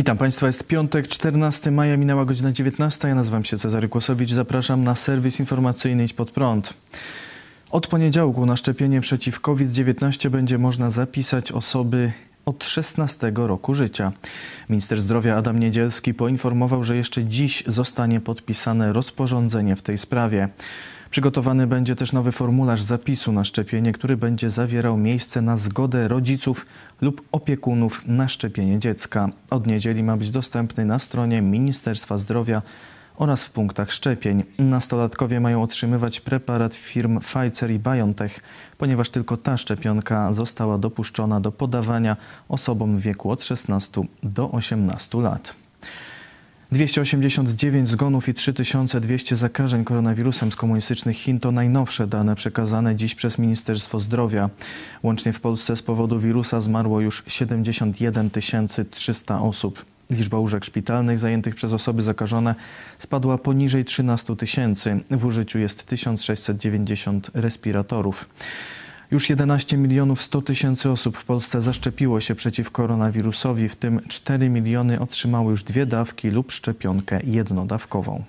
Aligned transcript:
Witam 0.00 0.18
Państwa, 0.18 0.46
jest 0.46 0.66
piątek, 0.66 1.08
14 1.08 1.70
maja, 1.70 1.96
minęła 1.96 2.24
godzina 2.24 2.52
19. 2.52 3.08
Ja 3.08 3.14
nazywam 3.14 3.44
się 3.44 3.58
Cezary 3.58 3.88
Kłosowicz, 3.88 4.32
zapraszam 4.32 4.84
na 4.84 4.94
serwis 4.94 5.40
informacyjny 5.40 6.04
Idź 6.04 6.12
Pod 6.12 6.30
Prąd. 6.30 6.74
Od 7.70 7.86
poniedziałku 7.86 8.46
na 8.46 8.56
szczepienie 8.56 9.00
przeciw 9.00 9.40
COVID-19 9.40 10.28
będzie 10.28 10.58
można 10.58 10.90
zapisać 10.90 11.52
osoby 11.52 12.12
od 12.44 12.64
16 12.64 13.32
roku 13.34 13.74
życia. 13.74 14.12
Minister 14.68 15.00
zdrowia 15.00 15.36
Adam 15.36 15.58
Niedzielski 15.58 16.14
poinformował, 16.14 16.82
że 16.82 16.96
jeszcze 16.96 17.24
dziś 17.24 17.64
zostanie 17.66 18.20
podpisane 18.20 18.92
rozporządzenie 18.92 19.76
w 19.76 19.82
tej 19.82 19.98
sprawie. 19.98 20.48
Przygotowany 21.10 21.66
będzie 21.66 21.96
też 21.96 22.12
nowy 22.12 22.32
formularz 22.32 22.82
zapisu 22.82 23.32
na 23.32 23.44
szczepienie, 23.44 23.92
który 23.92 24.16
będzie 24.16 24.50
zawierał 24.50 24.96
miejsce 24.96 25.42
na 25.42 25.56
zgodę 25.56 26.08
rodziców 26.08 26.66
lub 27.00 27.22
opiekunów 27.32 28.02
na 28.06 28.28
szczepienie 28.28 28.78
dziecka. 28.78 29.28
Od 29.50 29.66
niedzieli 29.66 30.02
ma 30.02 30.16
być 30.16 30.30
dostępny 30.30 30.84
na 30.84 30.98
stronie 30.98 31.42
Ministerstwa 31.42 32.16
Zdrowia 32.16 32.62
oraz 33.16 33.44
w 33.44 33.50
punktach 33.50 33.92
szczepień. 33.92 34.42
Nastolatkowie 34.58 35.40
mają 35.40 35.62
otrzymywać 35.62 36.20
preparat 36.20 36.74
firm 36.74 37.20
Pfizer 37.20 37.70
i 37.70 37.78
BioNTech, 37.78 38.40
ponieważ 38.78 39.10
tylko 39.10 39.36
ta 39.36 39.56
szczepionka 39.56 40.32
została 40.32 40.78
dopuszczona 40.78 41.40
do 41.40 41.52
podawania 41.52 42.16
osobom 42.48 42.98
w 42.98 43.00
wieku 43.00 43.30
od 43.30 43.44
16 43.44 44.02
do 44.22 44.50
18 44.50 45.18
lat. 45.18 45.54
289 46.72 47.88
zgonów 47.88 48.28
i 48.28 48.34
3200 48.34 49.36
zakażeń 49.36 49.84
koronawirusem 49.84 50.52
z 50.52 50.56
komunistycznych 50.56 51.16
Chin 51.16 51.40
to 51.40 51.52
najnowsze 51.52 52.06
dane 52.06 52.34
przekazane 52.34 52.96
dziś 52.96 53.14
przez 53.14 53.38
Ministerstwo 53.38 54.00
Zdrowia. 54.00 54.50
Łącznie 55.02 55.32
w 55.32 55.40
Polsce 55.40 55.76
z 55.76 55.82
powodu 55.82 56.20
wirusa 56.20 56.60
zmarło 56.60 57.00
już 57.00 57.22
71 57.26 58.30
300 58.90 59.40
osób. 59.40 59.84
Liczba 60.10 60.38
łóżek 60.38 60.64
szpitalnych 60.64 61.18
zajętych 61.18 61.54
przez 61.54 61.72
osoby 61.72 62.02
zakażone 62.02 62.54
spadła 62.98 63.38
poniżej 63.38 63.84
13 63.84 64.36
tysięcy. 64.36 65.00
W 65.10 65.24
użyciu 65.24 65.58
jest 65.58 65.86
1690 65.86 67.30
respiratorów. 67.34 68.28
Już 69.10 69.30
11 69.30 69.76
milionów 69.76 70.22
100 70.22 70.42
tysięcy 70.42 70.90
osób 70.90 71.16
w 71.16 71.24
Polsce 71.24 71.60
zaszczepiło 71.60 72.20
się 72.20 72.34
przeciw 72.34 72.70
koronawirusowi, 72.70 73.68
w 73.68 73.76
tym 73.76 74.00
4 74.08 74.48
miliony 74.48 75.00
otrzymały 75.00 75.50
już 75.50 75.64
dwie 75.64 75.86
dawki 75.86 76.30
lub 76.30 76.52
szczepionkę 76.52 77.20
jednodawkową. 77.24 78.24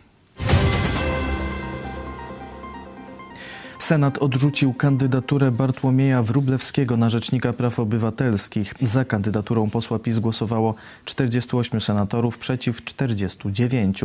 Senat 3.82 4.18
odrzucił 4.18 4.74
kandydaturę 4.74 5.52
Bartłomieja 5.52 6.24
Wrublewskiego 6.24 6.98
na 6.98 7.10
Rzecznika 7.10 7.54
Praw 7.54 7.80
Obywatelskich. 7.80 8.74
Za 8.82 9.06
kandydaturą 9.06 9.70
posła 9.70 10.00
PiS 10.00 10.20
głosowało 10.20 10.76
48 11.06 11.82
senatorów 11.82 12.38
przeciw 12.38 12.84
49. 12.84 14.02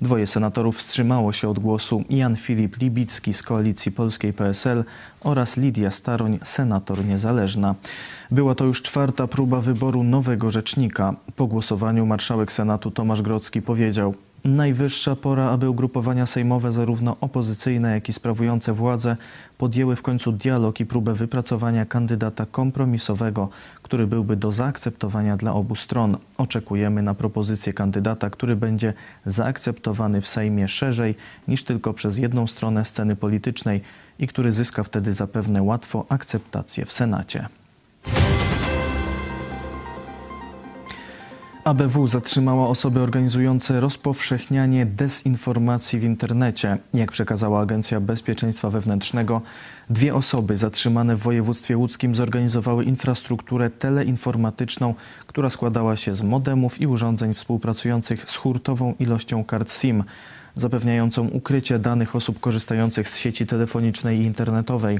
Dwoje 0.00 0.26
senatorów 0.26 0.76
wstrzymało 0.76 1.32
się 1.32 1.48
od 1.48 1.58
głosu 1.58 2.04
Jan 2.10 2.36
Filip 2.36 2.76
Libicki 2.76 3.34
z 3.34 3.42
Koalicji 3.42 3.92
Polskiej 3.92 4.32
PSL 4.32 4.84
oraz 5.20 5.56
Lidia 5.56 5.90
Staroń, 5.90 6.38
senator 6.42 7.04
niezależna. 7.04 7.74
Była 8.30 8.54
to 8.54 8.64
już 8.64 8.82
czwarta 8.82 9.26
próba 9.26 9.60
wyboru 9.60 10.02
nowego 10.04 10.50
rzecznika. 10.50 11.14
Po 11.36 11.46
głosowaniu 11.46 12.06
marszałek 12.06 12.52
Senatu 12.52 12.90
Tomasz 12.90 13.22
Grodzki 13.22 13.62
powiedział: 13.62 14.14
Najwyższa 14.44 15.16
pora, 15.16 15.50
aby 15.50 15.70
ugrupowania 15.70 16.26
sejmowe, 16.26 16.72
zarówno 16.72 17.16
opozycyjne, 17.20 17.90
jak 17.90 18.08
i 18.08 18.12
sprawujące 18.12 18.72
władzę, 18.72 19.16
podjęły 19.58 19.96
w 19.96 20.02
końcu 20.02 20.32
dialog 20.32 20.80
i 20.80 20.86
próbę 20.86 21.14
wypracowania 21.14 21.86
kandydata 21.86 22.46
kompromisowego, 22.46 23.48
który 23.82 24.06
byłby 24.06 24.36
do 24.36 24.52
zaakceptowania 24.52 25.36
dla 25.36 25.52
obu 25.52 25.76
stron. 25.76 26.16
Oczekujemy 26.38 27.02
na 27.02 27.14
propozycję 27.14 27.72
kandydata, 27.72 28.30
który 28.30 28.56
będzie 28.56 28.92
zaakceptowany 29.26 30.20
w 30.20 30.28
Sejmie 30.28 30.68
szerzej 30.68 31.14
niż 31.48 31.64
tylko 31.64 31.94
przez 31.94 32.18
jedną 32.18 32.46
stronę 32.46 32.84
sceny 32.84 33.16
politycznej 33.16 33.80
i 34.18 34.26
który 34.26 34.52
zyska 34.52 34.82
wtedy 34.82 35.12
zapewne 35.12 35.62
łatwo 35.62 36.06
akceptację 36.08 36.84
w 36.84 36.92
Senacie. 36.92 37.48
ABW 41.64 42.06
zatrzymała 42.06 42.68
osoby 42.68 43.00
organizujące 43.00 43.80
rozpowszechnianie 43.80 44.86
dezinformacji 44.86 45.98
w 45.98 46.04
internecie. 46.04 46.78
Jak 46.94 47.12
przekazała 47.12 47.60
Agencja 47.60 48.00
Bezpieczeństwa 48.00 48.70
Wewnętrznego, 48.70 49.42
dwie 49.90 50.14
osoby 50.14 50.56
zatrzymane 50.56 51.16
w 51.16 51.18
województwie 51.18 51.76
łódzkim 51.76 52.14
zorganizowały 52.14 52.84
infrastrukturę 52.84 53.70
teleinformatyczną, 53.70 54.94
która 55.26 55.50
składała 55.50 55.96
się 55.96 56.14
z 56.14 56.22
modemów 56.22 56.80
i 56.80 56.86
urządzeń 56.86 57.34
współpracujących 57.34 58.30
z 58.30 58.36
hurtową 58.36 58.94
ilością 58.98 59.44
kart 59.44 59.72
SIM, 59.72 60.04
zapewniającą 60.54 61.28
ukrycie 61.28 61.78
danych 61.78 62.16
osób 62.16 62.40
korzystających 62.40 63.08
z 63.08 63.18
sieci 63.18 63.46
telefonicznej 63.46 64.20
i 64.20 64.24
internetowej. 64.24 64.98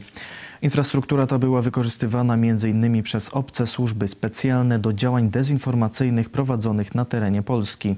Infrastruktura 0.64 1.26
ta 1.26 1.38
była 1.38 1.62
wykorzystywana 1.62 2.34
m.in. 2.34 3.02
przez 3.02 3.28
obce 3.28 3.66
służby 3.66 4.08
specjalne 4.08 4.78
do 4.78 4.92
działań 4.92 5.30
dezinformacyjnych 5.30 6.30
prowadzonych 6.30 6.94
na 6.94 7.04
terenie 7.04 7.42
Polski. 7.42 7.96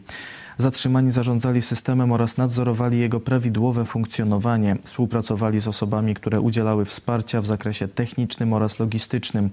Zatrzymani 0.59 1.13
zarządzali 1.13 1.63
systemem 1.63 2.13
oraz 2.13 2.37
nadzorowali 2.37 2.99
jego 2.99 3.21
prawidłowe 3.21 3.85
funkcjonowanie. 3.85 4.77
Współpracowali 4.83 5.61
z 5.61 5.69
osobami, 5.69 6.15
które 6.15 6.41
udzielały 6.41 6.85
wsparcia 6.85 7.41
w 7.41 7.47
zakresie 7.47 7.89
technicznym 7.89 8.53
oraz 8.53 8.79
logistycznym. 8.79 9.51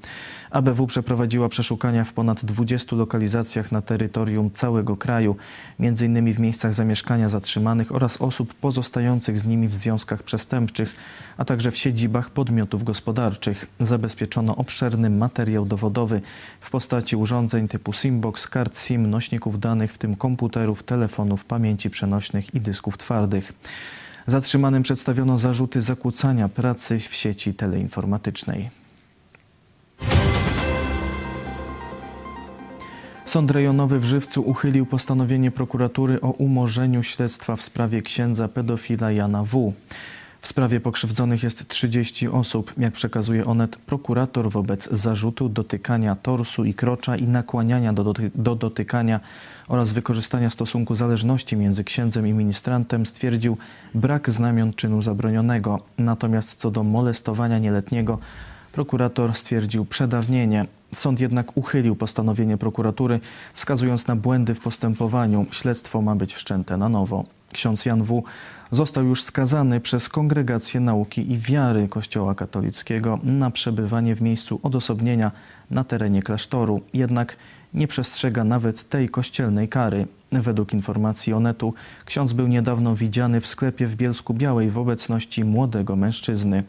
ABW 0.51 0.87
przeprowadziła 0.87 1.49
przeszukania 1.49 2.03
w 2.03 2.13
ponad 2.13 2.45
20 2.45 2.95
lokalizacjach 2.95 3.71
na 3.71 3.81
terytorium 3.81 4.51
całego 4.51 4.97
kraju, 4.97 5.35
m.in. 5.79 6.33
w 6.33 6.39
miejscach 6.39 6.73
zamieszkania 6.73 7.29
zatrzymanych 7.29 7.95
oraz 7.95 8.21
osób 8.21 8.53
pozostających 8.53 9.39
z 9.39 9.45
nimi 9.45 9.67
w 9.67 9.73
związkach 9.73 10.23
przestępczych, 10.23 10.95
a 11.37 11.45
także 11.45 11.71
w 11.71 11.77
siedzibach 11.77 12.29
podmiotów 12.29 12.83
gospodarczych. 12.83 13.67
Zabezpieczono 13.79 14.55
obszerny 14.55 15.09
materiał 15.09 15.65
dowodowy 15.65 16.21
w 16.61 16.69
postaci 16.69 17.15
urządzeń 17.15 17.67
typu 17.67 17.93
Simbox, 17.93 18.47
kart 18.47 18.79
SIM, 18.79 19.09
nośników 19.09 19.59
danych, 19.59 19.93
w 19.93 19.97
tym 19.97 20.15
komputerów, 20.15 20.83
telefonów, 20.93 21.45
pamięci 21.45 21.89
przenośnych 21.89 22.55
i 22.55 22.61
dysków 22.61 22.97
twardych. 22.97 23.53
Zatrzymanym 24.27 24.83
przedstawiono 24.83 25.37
zarzuty 25.37 25.81
zakłócania 25.81 26.49
pracy 26.49 26.99
w 26.99 27.15
sieci 27.15 27.53
teleinformatycznej. 27.53 28.69
Sąd 33.25 33.51
rejonowy 33.51 33.99
w 33.99 34.05
Żywcu 34.05 34.41
uchylił 34.41 34.85
postanowienie 34.85 35.51
prokuratury 35.51 36.21
o 36.21 36.29
umorzeniu 36.31 37.03
śledztwa 37.03 37.55
w 37.55 37.61
sprawie 37.61 38.01
księdza 38.01 38.47
pedofila 38.47 39.11
Jana 39.11 39.43
W. 39.43 39.73
W 40.43 40.47
sprawie 40.47 40.79
pokrzywdzonych 40.79 41.43
jest 41.43 41.67
30 41.67 42.27
osób. 42.27 42.73
Jak 42.77 42.93
przekazuje 42.93 43.45
Onet, 43.45 43.75
prokurator 43.75 44.49
wobec 44.49 44.89
zarzutu 44.91 45.49
dotykania 45.49 46.15
torsu 46.15 46.65
i 46.65 46.73
krocza 46.73 47.17
i 47.17 47.27
nakłaniania 47.27 47.93
do, 47.93 48.03
doty 48.03 48.31
do 48.35 48.55
dotykania 48.55 49.19
oraz 49.67 49.91
wykorzystania 49.91 50.49
stosunku 50.49 50.95
zależności 50.95 51.57
między 51.57 51.83
księdzem 51.83 52.27
i 52.27 52.33
ministrantem 52.33 53.05
stwierdził 53.05 53.57
brak 53.93 54.29
znamion 54.29 54.73
czynu 54.73 55.01
zabronionego. 55.01 55.79
Natomiast 55.97 56.59
co 56.59 56.71
do 56.71 56.83
molestowania 56.83 57.59
nieletniego, 57.59 58.19
prokurator 58.71 59.33
stwierdził 59.33 59.85
przedawnienie. 59.85 60.65
Sąd 60.93 61.19
jednak 61.19 61.57
uchylił 61.57 61.95
postanowienie 61.95 62.57
prokuratury, 62.57 63.19
wskazując 63.53 64.07
na 64.07 64.15
błędy 64.15 64.55
w 64.55 64.59
postępowaniu. 64.59 65.45
Śledztwo 65.51 66.01
ma 66.01 66.15
być 66.15 66.33
wszczęte 66.33 66.77
na 66.77 66.89
nowo. 66.89 67.25
Ksiądz 67.53 67.85
Jan 67.85 68.03
W. 68.03 68.23
został 68.71 69.05
już 69.05 69.23
skazany 69.23 69.79
przez 69.79 70.09
Kongregację 70.09 70.79
Nauki 70.79 71.31
i 71.31 71.37
Wiary 71.37 71.87
Kościoła 71.87 72.35
Katolickiego 72.35 73.19
na 73.23 73.51
przebywanie 73.51 74.15
w 74.15 74.21
miejscu 74.21 74.59
odosobnienia 74.63 75.31
na 75.71 75.83
terenie 75.83 76.23
klasztoru. 76.23 76.81
Jednak 76.93 77.37
nie 77.73 77.87
przestrzega 77.87 78.43
nawet 78.43 78.89
tej 78.89 79.09
kościelnej 79.09 79.69
kary. 79.69 80.07
Według 80.31 80.73
informacji 80.73 81.33
Onetu 81.33 81.73
ksiądz 82.05 82.33
był 82.33 82.47
niedawno 82.47 82.95
widziany 82.95 83.41
w 83.41 83.47
sklepie 83.47 83.87
w 83.87 83.95
Bielsku 83.95 84.33
Białej 84.33 84.69
w 84.69 84.77
obecności 84.77 85.43
młodego 85.43 85.95
mężczyzny. 85.95 86.63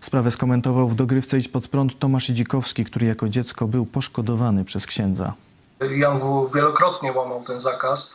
Sprawę 0.00 0.30
skomentował 0.30 0.88
w 0.88 0.94
dogrywce 0.94 1.38
Idź 1.38 1.48
pod 1.48 1.68
prąd 1.68 1.98
Tomasz 1.98 2.26
Dzikowski, 2.26 2.84
który 2.84 3.06
jako 3.06 3.28
dziecko 3.28 3.68
był 3.68 3.86
poszkodowany 3.86 4.64
przez 4.64 4.86
księdza. 4.86 5.34
Jan 5.96 6.18
W. 6.18 6.50
wielokrotnie 6.54 7.12
łamał 7.12 7.44
ten 7.44 7.60
zakaz, 7.60 8.10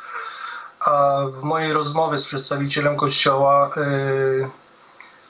a 0.85 1.25
w 1.41 1.43
mojej 1.43 1.73
rozmowie 1.73 2.17
z 2.17 2.25
przedstawicielem 2.25 2.97
kościoła 2.97 3.69
yy, 3.75 4.49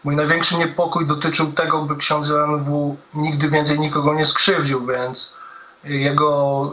mój 0.04 0.16
największy 0.16 0.58
niepokój 0.58 1.08
dotyczył 1.08 1.52
tego, 1.52 1.82
by 1.82 1.96
ksiądz 1.96 2.30
Jan 2.30 2.64
W. 2.64 2.96
nigdy 3.14 3.50
więcej 3.50 3.80
nikogo 3.80 4.14
nie 4.14 4.26
skrzywdził, 4.26 4.86
więc 4.86 5.36
jego 5.84 6.72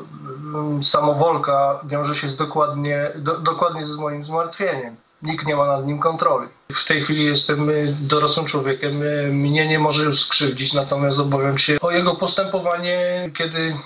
mm, 0.55 0.85
samowolka 0.85 1.81
wiąże 1.85 2.15
się 2.15 2.29
z 2.29 2.37
dokładnie, 2.37 3.13
do, 3.17 3.39
dokładnie 3.39 3.87
z 3.87 3.97
moim 3.97 4.25
zmartwieniem. 4.25 4.97
Nikt 5.23 5.47
nie 5.47 5.57
ma 5.57 5.67
nad 5.67 5.87
nim 5.87 5.99
kontroli. 5.99 6.49
W 6.73 6.85
tej 6.85 7.03
chwili 7.03 7.25
jestem 7.25 7.71
y, 7.71 7.97
dorosłym 8.01 8.47
człowiekiem, 8.47 9.03
y, 9.03 9.31
mnie 9.33 9.67
nie 9.67 9.79
może 9.79 10.05
już 10.05 10.21
skrzywdzić, 10.21 10.73
natomiast 10.73 11.19
obawiam 11.19 11.59
się 11.59 11.81
o 11.81 11.91
jego 11.91 12.15
postępowanie, 12.15 13.31
kiedy 13.35 13.77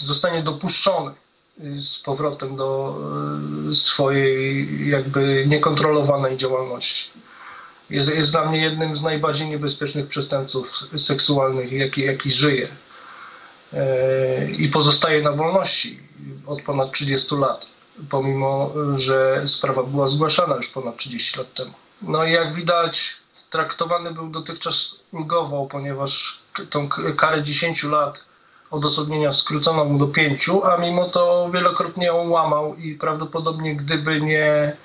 zostanie 0.00 0.42
dopuszczony 0.42 1.12
z 1.58 1.98
powrotem 1.98 2.56
do 2.56 2.98
swojej 3.72 4.68
jakby 4.88 5.44
niekontrolowanej 5.46 6.36
działalności. 6.36 7.10
Jest, 7.90 8.16
jest 8.16 8.30
dla 8.30 8.44
mnie 8.50 8.60
jednym 8.60 8.96
z 8.96 9.02
najbardziej 9.02 9.48
niebezpiecznych 9.48 10.06
przestępców 10.06 10.84
seksualnych, 10.96 11.72
jaki, 11.72 12.02
jaki 12.02 12.30
żyje. 12.30 12.68
I 14.58 14.68
pozostaje 14.68 15.22
na 15.22 15.32
wolności 15.32 16.00
od 16.46 16.62
ponad 16.62 16.92
30 16.92 17.34
lat, 17.34 17.66
pomimo 18.10 18.72
że 18.94 19.42
sprawa 19.46 19.82
była 19.82 20.06
zgłaszana 20.06 20.56
już 20.56 20.68
ponad 20.68 20.96
30 20.96 21.38
lat 21.38 21.54
temu. 21.54 21.72
No 22.02 22.24
i 22.24 22.32
jak 22.32 22.54
widać, 22.54 23.16
traktowany 23.50 24.12
był 24.12 24.28
dotychczas 24.28 24.94
ulgowo, 25.12 25.66
ponieważ 25.66 26.38
tą 26.70 26.88
karę 27.16 27.42
10 27.42 27.82
lat 27.82 28.24
odosobnienia 28.70 29.32
skrócono 29.32 29.84
mu 29.84 29.98
do 29.98 30.06
5, 30.06 30.50
a 30.64 30.76
mimo 30.76 31.08
to 31.08 31.50
wielokrotnie 31.52 32.06
ją 32.06 32.28
łamał 32.28 32.74
i 32.74 32.94
prawdopodobnie 32.94 33.76
gdyby 33.76 34.20
nie 34.20 34.76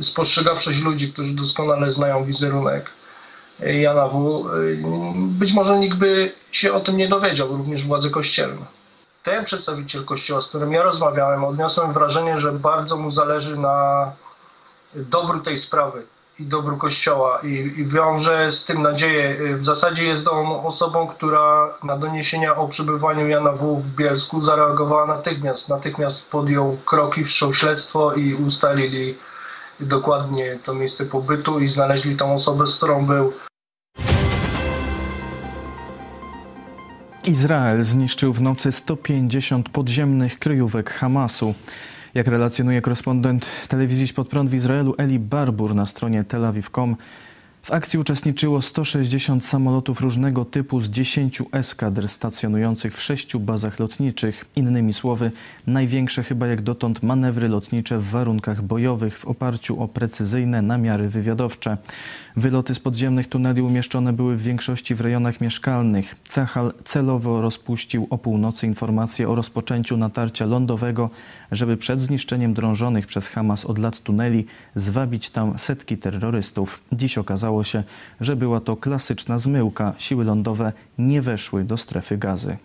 spostrzegawczość 0.00 0.82
ludzi, 0.82 1.12
którzy 1.12 1.34
doskonale 1.34 1.90
znają 1.90 2.24
wizerunek 2.24 2.90
Jana 3.60 4.08
W., 4.08 4.44
być 5.16 5.52
może 5.52 5.78
nikt 5.78 5.96
by 5.96 6.32
się 6.50 6.72
o 6.72 6.80
tym 6.80 6.96
nie 6.96 7.08
dowiedział, 7.08 7.48
również 7.48 7.86
władze 7.86 8.10
kościelne. 8.10 8.66
Ten 9.22 9.44
przedstawiciel 9.44 10.04
kościoła, 10.04 10.40
z 10.40 10.46
którym 10.46 10.72
ja 10.72 10.82
rozmawiałem, 10.82 11.44
odniosłem 11.44 11.92
wrażenie, 11.92 12.38
że 12.38 12.52
bardzo 12.52 12.96
mu 12.96 13.10
zależy 13.10 13.56
na 13.56 14.12
dobru 14.94 15.40
tej 15.40 15.58
sprawy 15.58 16.02
i 16.38 16.44
dobru 16.44 16.76
Kościoła 16.76 17.40
i, 17.42 17.48
i 17.48 17.86
wiąże 17.86 18.52
z 18.52 18.64
tym 18.64 18.82
nadzieję. 18.82 19.36
W 19.58 19.64
zasadzie 19.64 20.04
jest 20.04 20.28
on 20.28 20.46
osobą, 20.66 21.06
która 21.06 21.74
na 21.84 21.96
doniesienia 21.98 22.56
o 22.56 22.68
przebywaniu 22.68 23.28
Jana 23.28 23.52
W. 23.52 23.76
w 23.76 23.90
Bielsku 23.90 24.40
zareagowała 24.40 25.06
natychmiast. 25.06 25.68
Natychmiast 25.68 26.26
podjął 26.26 26.78
kroki, 26.84 27.24
wszczął 27.24 27.54
śledztwo 27.54 28.14
i 28.14 28.34
ustalili 28.34 29.14
dokładnie 29.80 30.58
to 30.62 30.74
miejsce 30.74 31.06
pobytu 31.06 31.60
i 31.60 31.68
znaleźli 31.68 32.16
tą 32.16 32.34
osobę, 32.34 32.66
z 32.66 32.76
którą 32.76 33.06
był. 33.06 33.32
Izrael 37.26 37.84
zniszczył 37.84 38.32
w 38.32 38.40
nocy 38.42 38.72
150 38.72 39.68
podziemnych 39.68 40.38
kryjówek 40.38 40.90
Hamasu. 40.90 41.54
Jak 42.14 42.26
relacjonuje 42.26 42.80
korespondent 42.80 43.46
telewizji 43.68 44.14
Pod 44.14 44.28
Prąd 44.28 44.50
w 44.50 44.54
Izraelu 44.54 44.94
Eli 44.98 45.18
Barbur 45.18 45.74
na 45.74 45.86
stronie 45.86 46.24
telawiv.com, 46.24 46.96
w 47.62 47.72
akcji 47.72 47.98
uczestniczyło 47.98 48.62
160 48.62 49.44
samolotów 49.44 50.00
różnego 50.00 50.44
typu 50.44 50.80
z 50.80 50.90
10 50.90 51.42
eskadr 51.52 52.08
stacjonujących 52.08 52.96
w 52.96 53.02
sześciu 53.02 53.40
bazach 53.40 53.78
lotniczych. 53.78 54.44
Innymi 54.56 54.92
słowy, 54.92 55.30
największe 55.66 56.22
chyba 56.22 56.46
jak 56.46 56.62
dotąd 56.62 57.02
manewry 57.02 57.48
lotnicze 57.48 57.98
w 57.98 58.10
warunkach 58.10 58.62
bojowych 58.62 59.18
w 59.18 59.24
oparciu 59.24 59.82
o 59.82 59.88
precyzyjne 59.88 60.62
namiary 60.62 61.08
wywiadowcze. 61.08 61.76
Wyloty 62.36 62.74
z 62.74 62.80
podziemnych 62.80 63.26
tuneli 63.26 63.62
umieszczone 63.62 64.12
były 64.12 64.36
w 64.36 64.42
większości 64.42 64.94
w 64.94 65.00
rejonach 65.00 65.40
mieszkalnych. 65.40 66.14
Cechal 66.28 66.72
celowo 66.84 67.40
rozpuścił 67.40 68.06
o 68.10 68.18
północy 68.18 68.66
informację 68.66 69.28
o 69.28 69.34
rozpoczęciu 69.34 69.96
natarcia 69.96 70.46
lądowego, 70.46 71.10
żeby 71.52 71.76
przed 71.76 72.00
zniszczeniem 72.00 72.54
drążonych 72.54 73.06
przez 73.06 73.28
Hamas 73.28 73.64
od 73.64 73.78
lat 73.78 74.00
tuneli 74.00 74.46
zwabić 74.74 75.30
tam 75.30 75.58
setki 75.58 75.98
terrorystów. 75.98 76.80
Dziś 76.92 77.18
okazało 77.18 77.64
się, 77.64 77.82
że 78.20 78.36
była 78.36 78.60
to 78.60 78.76
klasyczna 78.76 79.38
zmyłka. 79.38 79.94
Siły 79.98 80.24
lądowe 80.24 80.72
nie 80.98 81.22
weszły 81.22 81.64
do 81.64 81.76
strefy 81.76 82.16
gazy. 82.16 82.56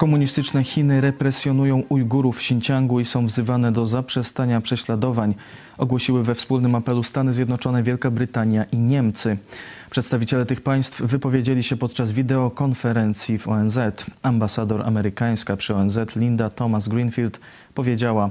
Komunistyczne 0.00 0.64
Chiny 0.64 1.00
represjonują 1.00 1.82
Ujgurów 1.88 2.36
w 2.36 2.40
Xinjiangu 2.40 3.00
i 3.00 3.04
są 3.04 3.26
wzywane 3.26 3.72
do 3.72 3.86
zaprzestania 3.86 4.60
prześladowań, 4.60 5.34
ogłosiły 5.78 6.24
we 6.24 6.34
wspólnym 6.34 6.74
apelu 6.74 7.02
Stany 7.02 7.32
Zjednoczone, 7.32 7.82
Wielka 7.82 8.10
Brytania 8.10 8.64
i 8.72 8.78
Niemcy. 8.78 9.38
Przedstawiciele 9.90 10.46
tych 10.46 10.60
państw 10.60 11.02
wypowiedzieli 11.02 11.62
się 11.62 11.76
podczas 11.76 12.12
wideokonferencji 12.12 13.38
w 13.38 13.48
ONZ. 13.48 13.78
Ambasador 14.22 14.82
amerykańska 14.82 15.56
przy 15.56 15.74
ONZ 15.74 15.98
Linda 16.16 16.50
Thomas 16.50 16.88
Greenfield 16.88 17.40
powiedziała: 17.74 18.30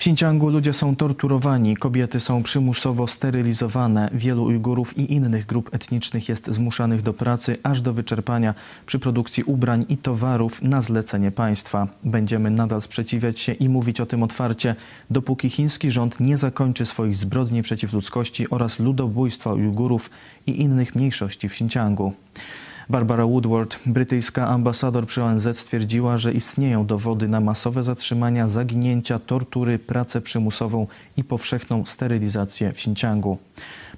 w 0.00 0.02
Xinjiangu 0.02 0.48
ludzie 0.48 0.72
są 0.72 0.96
torturowani, 0.96 1.76
kobiety 1.76 2.20
są 2.20 2.42
przymusowo 2.42 3.06
sterylizowane, 3.06 4.10
wielu 4.12 4.44
Ujgurów 4.44 4.98
i 4.98 5.12
innych 5.12 5.46
grup 5.46 5.74
etnicznych 5.74 6.28
jest 6.28 6.46
zmuszanych 6.46 7.02
do 7.02 7.12
pracy 7.12 7.58
aż 7.62 7.82
do 7.82 7.92
wyczerpania 7.92 8.54
przy 8.86 8.98
produkcji 8.98 9.44
ubrań 9.44 9.84
i 9.88 9.96
towarów 9.96 10.62
na 10.62 10.82
zlecenie 10.82 11.30
państwa. 11.30 11.88
Będziemy 12.04 12.50
nadal 12.50 12.82
sprzeciwiać 12.82 13.40
się 13.40 13.52
i 13.52 13.68
mówić 13.68 14.00
o 14.00 14.06
tym 14.06 14.22
otwarcie, 14.22 14.74
dopóki 15.10 15.50
chiński 15.50 15.90
rząd 15.90 16.20
nie 16.20 16.36
zakończy 16.36 16.86
swoich 16.86 17.16
zbrodni 17.16 17.62
przeciw 17.62 17.92
ludzkości 17.92 18.50
oraz 18.50 18.78
ludobójstwa 18.78 19.52
Ujgurów 19.52 20.10
i 20.46 20.60
innych 20.62 20.94
mniejszości 20.94 21.48
w 21.48 21.52
Xinjiangu. 21.52 22.12
Barbara 22.90 23.26
Woodward, 23.26 23.78
brytyjska 23.86 24.48
ambasador 24.48 25.06
przy 25.06 25.22
ONZ, 25.22 25.58
stwierdziła, 25.58 26.18
że 26.18 26.32
istnieją 26.32 26.86
dowody 26.86 27.28
na 27.28 27.40
masowe 27.40 27.82
zatrzymania, 27.82 28.48
zaginięcia, 28.48 29.18
tortury, 29.18 29.78
pracę 29.78 30.20
przymusową 30.20 30.86
i 31.16 31.24
powszechną 31.24 31.86
sterylizację 31.86 32.72
w 32.72 32.74
Xinjiangu. 32.74 33.38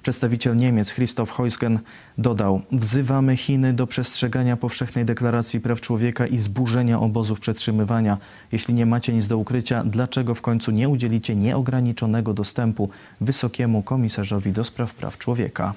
Przedstawiciel 0.01 0.57
Niemiec 0.57 0.93
Christoph 0.93 1.31
Heusgen 1.31 1.79
dodał: 2.17 2.61
Wzywamy 2.71 3.37
Chiny 3.37 3.73
do 3.73 3.87
przestrzegania 3.87 4.57
powszechnej 4.57 5.05
deklaracji 5.05 5.59
praw 5.59 5.81
człowieka 5.81 6.27
i 6.27 6.37
zburzenia 6.37 6.99
obozów 6.99 7.39
przetrzymywania. 7.39 8.17
Jeśli 8.51 8.73
nie 8.73 8.85
macie 8.85 9.13
nic 9.13 9.27
do 9.27 9.37
ukrycia, 9.37 9.83
dlaczego 9.83 10.35
w 10.35 10.41
końcu 10.41 10.71
nie 10.71 10.89
udzielicie 10.89 11.35
nieograniczonego 11.35 12.33
dostępu 12.33 12.89
wysokiemu 13.21 13.83
komisarzowi 13.83 14.51
do 14.51 14.63
spraw 14.63 14.93
praw 14.93 15.17
człowieka? 15.17 15.73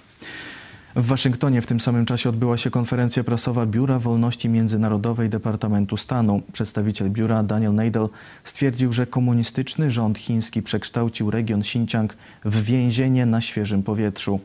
W 0.97 1.07
Waszyngtonie 1.07 1.63
w 1.63 1.67
tym 1.67 1.81
samym 1.81 2.07
czasie 2.07 2.29
odbyła 2.29 2.57
się 2.57 2.71
konferencja 2.71 3.25
prasowa 3.25 3.67
Biura 3.67 3.99
Wolności 3.99 4.49
Międzynarodowej 4.49 5.29
Departamentu 5.29 5.97
Stanu. 5.97 6.43
Przedstawiciel 6.53 7.11
biura 7.11 7.43
Daniel 7.43 7.75
Nadel 7.75 8.09
stwierdził, 8.45 8.93
że 8.93 9.07
komunistyczny 9.07 9.91
rząd 9.91 10.19
chiński 10.19 10.63
przekształcił 10.63 11.31
region 11.31 11.61
Xinjiang 11.61 12.17
w 12.45 12.65
więzienie 12.65 13.27
na 13.27 13.41
świeżym 13.41 13.83
powietrzu. 13.83 14.41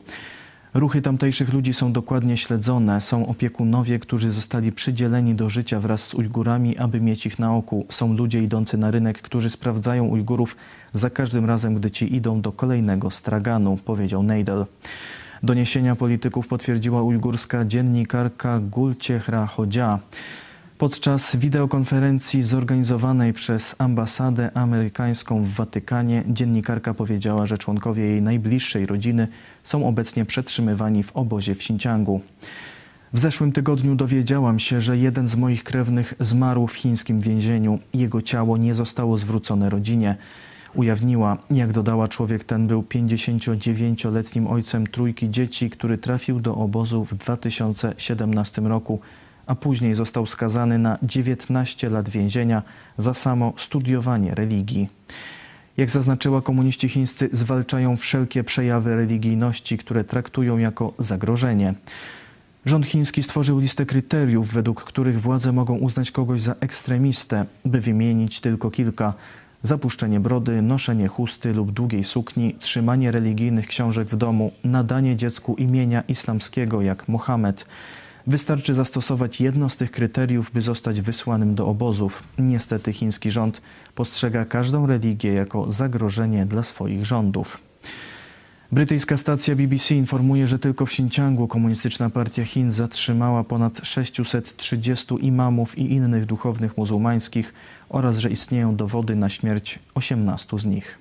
Ruchy 0.74 1.02
tamtejszych 1.02 1.52
ludzi 1.52 1.74
są 1.74 1.92
dokładnie 1.92 2.36
śledzone. 2.36 3.00
Są 3.00 3.26
opiekunowie, 3.26 3.98
którzy 3.98 4.30
zostali 4.30 4.72
przydzieleni 4.72 5.34
do 5.34 5.48
życia 5.48 5.80
wraz 5.80 6.06
z 6.06 6.14
Ujgurami, 6.14 6.78
aby 6.78 7.00
mieć 7.00 7.26
ich 7.26 7.38
na 7.38 7.54
oku. 7.54 7.86
Są 7.90 8.14
ludzie 8.14 8.42
idący 8.42 8.78
na 8.78 8.90
rynek, 8.90 9.22
którzy 9.22 9.50
sprawdzają 9.50 10.04
Ujgurów 10.04 10.56
za 10.92 11.10
każdym 11.10 11.44
razem, 11.44 11.74
gdy 11.74 11.90
ci 11.90 12.14
idą 12.14 12.40
do 12.40 12.52
kolejnego 12.52 13.10
straganu, 13.10 13.78
powiedział 13.84 14.22
Neidel. 14.22 14.64
Doniesienia 15.44 15.96
polityków 15.96 16.48
potwierdziła 16.48 17.02
ujgurska 17.02 17.64
dziennikarka 17.64 18.60
Gulciehra 18.60 19.46
Chodzia. 19.46 19.98
Podczas 20.78 21.36
wideokonferencji 21.36 22.42
zorganizowanej 22.42 23.32
przez 23.32 23.74
ambasadę 23.78 24.50
amerykańską 24.56 25.44
w 25.44 25.48
Watykanie 25.48 26.22
dziennikarka 26.28 26.94
powiedziała, 26.94 27.46
że 27.46 27.58
członkowie 27.58 28.02
jej 28.02 28.22
najbliższej 28.22 28.86
rodziny 28.86 29.28
są 29.62 29.88
obecnie 29.88 30.24
przetrzymywani 30.24 31.02
w 31.02 31.16
obozie 31.16 31.54
w 31.54 31.58
Xinjiangu. 31.58 32.20
W 33.12 33.18
zeszłym 33.18 33.52
tygodniu 33.52 33.94
dowiedziałam 33.94 34.58
się, 34.58 34.80
że 34.80 34.98
jeden 34.98 35.28
z 35.28 35.36
moich 35.36 35.64
krewnych 35.64 36.14
zmarł 36.20 36.66
w 36.66 36.74
chińskim 36.74 37.20
więzieniu. 37.20 37.78
Jego 37.94 38.22
ciało 38.22 38.56
nie 38.56 38.74
zostało 38.74 39.18
zwrócone 39.18 39.70
rodzinie 39.70 40.16
ujawniła. 40.74 41.38
Jak 41.50 41.72
dodała, 41.72 42.08
człowiek 42.08 42.44
ten 42.44 42.66
był 42.66 42.82
59-letnim 42.82 44.46
ojcem 44.46 44.86
trójki 44.86 45.30
dzieci, 45.30 45.70
który 45.70 45.98
trafił 45.98 46.40
do 46.40 46.54
obozu 46.54 47.04
w 47.04 47.14
2017 47.14 48.62
roku, 48.62 49.00
a 49.46 49.54
później 49.54 49.94
został 49.94 50.26
skazany 50.26 50.78
na 50.78 50.98
19 51.02 51.90
lat 51.90 52.08
więzienia 52.08 52.62
za 52.98 53.14
samo 53.14 53.52
studiowanie 53.56 54.34
religii. 54.34 54.88
Jak 55.76 55.90
zaznaczyła, 55.90 56.42
komuniści 56.42 56.88
chińscy 56.88 57.28
zwalczają 57.32 57.96
wszelkie 57.96 58.44
przejawy 58.44 58.96
religijności, 58.96 59.78
które 59.78 60.04
traktują 60.04 60.58
jako 60.58 60.92
zagrożenie. 60.98 61.74
Rząd 62.64 62.86
chiński 62.86 63.22
stworzył 63.22 63.58
listę 63.58 63.86
kryteriów, 63.86 64.52
według 64.52 64.84
których 64.84 65.20
władze 65.20 65.52
mogą 65.52 65.78
uznać 65.78 66.10
kogoś 66.10 66.42
za 66.42 66.54
ekstremistę, 66.60 67.44
by 67.64 67.80
wymienić 67.80 68.40
tylko 68.40 68.70
kilka 68.70 69.14
zapuszczenie 69.62 70.20
brody, 70.20 70.62
noszenie 70.62 71.08
chusty 71.08 71.52
lub 71.52 71.70
długiej 71.70 72.04
sukni, 72.04 72.54
trzymanie 72.60 73.10
religijnych 73.10 73.66
książek 73.66 74.08
w 74.08 74.16
domu, 74.16 74.52
nadanie 74.64 75.16
dziecku 75.16 75.54
imienia 75.54 76.02
islamskiego 76.08 76.82
jak 76.82 77.08
Mohamed. 77.08 77.66
Wystarczy 78.26 78.74
zastosować 78.74 79.40
jedno 79.40 79.68
z 79.68 79.76
tych 79.76 79.90
kryteriów, 79.90 80.50
by 80.50 80.60
zostać 80.60 81.00
wysłanym 81.00 81.54
do 81.54 81.66
obozów. 81.66 82.22
Niestety 82.38 82.92
chiński 82.92 83.30
rząd 83.30 83.62
postrzega 83.94 84.44
każdą 84.44 84.86
religię 84.86 85.32
jako 85.32 85.70
zagrożenie 85.70 86.46
dla 86.46 86.62
swoich 86.62 87.04
rządów. 87.06 87.58
Brytyjska 88.72 89.16
stacja 89.16 89.56
BBC 89.56 89.94
informuje, 89.94 90.46
że 90.46 90.58
tylko 90.58 90.86
w 90.86 90.88
Xinjiangu 90.88 91.48
komunistyczna 91.48 92.10
partia 92.10 92.44
Chin 92.44 92.70
zatrzymała 92.70 93.44
ponad 93.44 93.80
630 93.82 95.14
imamów 95.20 95.78
i 95.78 95.92
innych 95.92 96.26
duchownych 96.26 96.76
muzułmańskich 96.76 97.54
oraz 97.88 98.18
że 98.18 98.30
istnieją 98.30 98.76
dowody 98.76 99.16
na 99.16 99.28
śmierć 99.28 99.78
18 99.94 100.58
z 100.58 100.64
nich. 100.64 100.98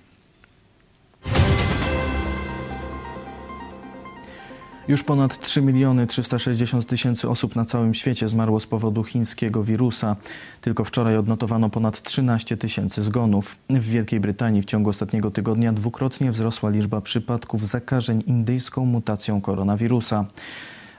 Już 4.91 5.03
ponad 5.03 5.39
3 5.39 5.61
miliony 5.61 6.07
360 6.07 6.87
tysięcy 6.87 7.29
osób 7.29 7.55
na 7.55 7.65
całym 7.65 7.93
świecie 7.93 8.27
zmarło 8.27 8.59
z 8.59 8.67
powodu 8.67 9.03
chińskiego 9.03 9.63
wirusa. 9.63 10.15
Tylko 10.61 10.83
wczoraj 10.83 11.17
odnotowano 11.17 11.69
ponad 11.69 12.01
13 12.01 12.57
tysięcy 12.57 13.03
zgonów. 13.03 13.55
W 13.69 13.89
Wielkiej 13.89 14.19
Brytanii 14.19 14.61
w 14.61 14.65
ciągu 14.65 14.89
ostatniego 14.89 15.31
tygodnia 15.31 15.73
dwukrotnie 15.73 16.31
wzrosła 16.31 16.69
liczba 16.69 17.01
przypadków 17.01 17.67
zakażeń 17.67 18.23
indyjską 18.27 18.85
mutacją 18.85 19.41
koronawirusa. 19.41 20.25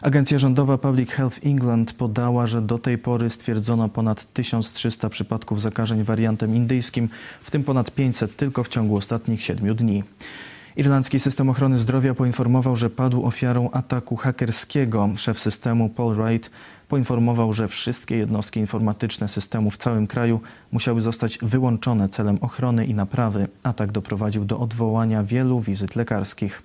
Agencja 0.02 0.38
rządowa 0.38 0.78
Public 0.78 1.11
Health 1.11 1.38
England 1.46 1.92
podała, 1.92 2.46
że 2.46 2.62
do 2.62 2.78
tej 2.78 2.99
pory 2.99 3.30
stwierdzono 3.30 3.88
ponad 3.88 4.32
1300 4.32 5.08
przypadków 5.08 5.61
zakażeń 5.61 6.04
wariantem 6.04 6.56
indyjskim, 6.56 7.08
w 7.42 7.50
tym 7.50 7.64
ponad 7.64 7.90
500 7.90 8.37
tylko 8.37 8.64
w 8.64 8.68
ciągu 8.68 8.96
ostatnich 8.96 9.42
7 9.42 9.76
dni. 9.76 10.02
Irlandzki 10.76 11.21
system 11.21 11.50
ochrony 11.50 11.79
zdrowia 11.79 12.14
poinformował, 12.14 12.76
że 12.76 12.91
padł 12.91 13.26
ofiarą 13.26 13.71
ataku 13.71 14.17
hakerskiego. 14.17 15.11
Szef 15.17 15.41
systemu 15.41 15.88
Paul 15.88 16.14
Wright 16.14 16.50
poinformował, 16.88 17.52
że 17.52 17.69
wszystkie 17.69 18.17
jednostki 18.17 18.61
informatyczne 18.61 19.29
systemu 19.29 19.71
w 19.71 19.76
całym 19.76 20.07
kraju 20.07 20.41
musiały 20.73 21.00
zostać 21.00 21.38
wyłączone 21.43 22.09
celem 22.09 22.38
ochrony 22.41 22.87
i 22.87 22.95
naprawy. 22.95 23.49
Atak 23.62 23.93
doprowadził 23.93 24.45
do 24.45 24.59
odwołania 24.59 25.25
wielu 25.25 25.61
wizyt 25.61 25.97
lekarskich. 25.97 26.62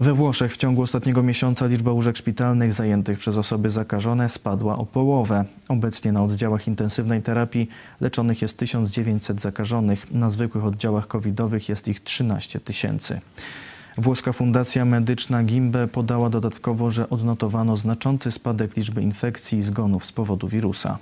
We 0.00 0.14
Włoszech 0.14 0.54
w 0.54 0.56
ciągu 0.56 0.82
ostatniego 0.82 1.22
miesiąca 1.22 1.66
liczba 1.66 1.92
łóżek 1.92 2.16
szpitalnych 2.16 2.72
zajętych 2.72 3.18
przez 3.18 3.36
osoby 3.36 3.70
zakażone 3.70 4.28
spadła 4.28 4.78
o 4.78 4.86
połowę. 4.86 5.44
Obecnie 5.68 6.12
na 6.12 6.22
oddziałach 6.22 6.68
intensywnej 6.68 7.22
terapii 7.22 7.68
leczonych 8.00 8.42
jest 8.42 8.58
1900 8.58 9.40
zakażonych, 9.40 10.10
na 10.10 10.30
zwykłych 10.30 10.64
oddziałach 10.64 11.06
covidowych 11.06 11.68
jest 11.68 11.88
ich 11.88 12.00
13 12.00 12.60
tysięcy. 12.60 13.20
Włoska 13.98 14.32
Fundacja 14.32 14.84
Medyczna 14.84 15.42
Gimbe 15.42 15.88
podała 15.88 16.30
dodatkowo, 16.30 16.90
że 16.90 17.10
odnotowano 17.10 17.76
znaczący 17.76 18.30
spadek 18.30 18.76
liczby 18.76 19.02
infekcji 19.02 19.58
i 19.58 19.62
zgonów 19.62 20.06
z 20.06 20.12
powodu 20.12 20.48
wirusa. 20.48 20.98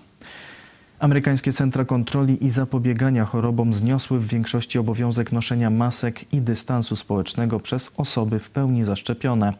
Amerykańskie 1.02 1.52
centra 1.52 1.84
kontroli 1.84 2.44
i 2.44 2.50
zapobiegania 2.50 3.24
chorobom 3.24 3.74
zniosły 3.74 4.20
w 4.20 4.26
większości 4.26 4.78
obowiązek 4.78 5.32
noszenia 5.32 5.70
masek 5.70 6.32
i 6.32 6.40
dystansu 6.40 6.96
społecznego 6.96 7.60
przez 7.60 7.90
osoby 7.96 8.38
w 8.38 8.50
pełni 8.50 8.84
zaszczepione. 8.84 9.52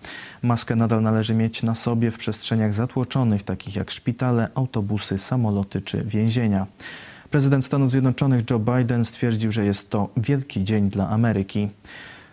Maskę 0.43 0.77
nadal 0.77 1.03
należy 1.03 1.35
mieć 1.35 1.63
na 1.63 1.75
sobie 1.75 2.11
w 2.11 2.19
przestrzeniach 2.19 2.75
zatłoczonych, 2.75 3.43
takich 3.43 3.77
jak 3.77 3.91
szpitale, 3.91 4.49
autobusy, 4.55 5.19
samoloty 5.19 5.81
czy 5.81 6.05
więzienia. 6.05 6.67
Prezydent 7.31 7.65
Stanów 7.65 7.91
Zjednoczonych 7.91 8.51
Joe 8.51 8.59
Biden 8.59 9.05
stwierdził, 9.05 9.53
że 9.53 9.65
jest 9.65 9.91
to 9.91 10.09
wielki 10.17 10.65
dzień 10.65 10.89
dla 10.91 11.09
Ameryki. 11.09 11.69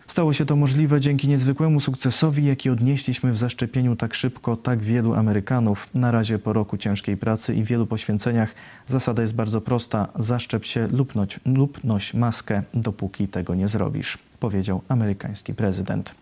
Stało 0.10 0.34
się 0.34 0.46
to 0.46 0.56
możliwe 0.56 1.02
dzięki 1.02 1.28
niezwykłemu 1.28 1.80
sukcesowi, 1.80 2.46
jaki 2.46 2.70
odnieśliśmy 2.70 3.32
w 3.32 3.38
zaszczepieniu 3.38 3.96
tak 3.96 4.14
szybko 4.14 4.58
tak 4.58 4.82
wielu 4.82 5.14
Amerykanów. 5.14 5.88
Na 5.94 6.12
razie 6.12 6.40
po 6.40 6.54
roku 6.54 6.78
ciężkiej 6.78 7.18
pracy 7.18 7.54
i 7.54 7.64
wielu 7.64 7.86
poświęceniach 7.88 8.56
zasada 8.88 9.22
jest 9.22 9.36
bardzo 9.36 9.62
prosta. 9.62 10.08
Zaszczep 10.16 10.66
się 10.66 10.88
lub, 10.88 11.16
noć, 11.16 11.40
lub 11.46 11.84
noś 11.84 12.14
maskę, 12.14 12.64
dopóki 12.74 13.28
tego 13.28 13.56
nie 13.56 13.68
zrobisz, 13.68 14.18
powiedział 14.40 14.82
amerykański 14.88 15.54
prezydent. 15.54 16.16